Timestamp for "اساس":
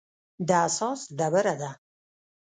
0.67-0.99